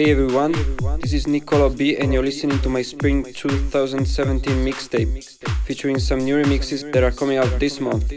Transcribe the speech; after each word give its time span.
Hey 0.00 0.12
everyone, 0.12 0.52
this 1.02 1.12
is 1.12 1.26
Niccolò 1.26 1.76
B 1.76 1.98
and 1.98 2.10
you're 2.10 2.22
listening 2.22 2.58
to 2.60 2.70
my 2.70 2.80
spring 2.80 3.22
2017 3.22 4.64
mixtape 4.64 5.22
featuring 5.66 5.98
some 5.98 6.20
new 6.20 6.42
remixes 6.42 6.90
that 6.90 7.04
are 7.04 7.10
coming 7.10 7.36
out 7.36 7.60
this 7.60 7.82
month. 7.82 8.10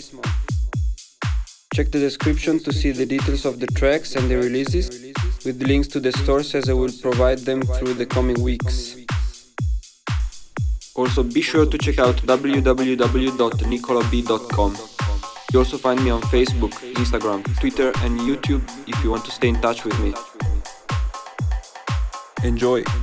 Check 1.73 1.91
the 1.91 1.99
description 1.99 2.59
to 2.59 2.71
see 2.71 2.91
the 2.91 3.05
details 3.05 3.43
of 3.43 3.59
the 3.59 3.67
tracks 3.67 4.15
and 4.15 4.31
the 4.31 4.37
releases 4.37 5.13
with 5.43 5.61
links 5.61 5.89
to 5.89 5.99
the 5.99 6.13
stores 6.13 6.55
as 6.55 6.69
I 6.69 6.73
will 6.73 6.93
provide 7.01 7.39
them 7.39 7.63
through 7.63 7.95
the 7.95 8.05
coming 8.05 8.41
weeks. 8.41 8.95
Also 10.95 11.21
be 11.21 11.41
sure 11.41 11.65
to 11.65 11.77
check 11.77 11.99
out 11.99 12.15
www.niccolob.com. 12.15 14.77
You 15.51 15.59
also 15.59 15.77
find 15.77 16.01
me 16.01 16.11
on 16.11 16.21
Facebook, 16.21 16.71
Instagram, 16.93 17.43
Twitter 17.59 17.91
and 18.03 18.21
YouTube 18.21 18.63
if 18.87 19.03
you 19.03 19.11
want 19.11 19.25
to 19.25 19.31
stay 19.31 19.49
in 19.49 19.59
touch 19.59 19.83
with 19.83 19.99
me. 19.99 20.13
Enjoy! 22.43 23.02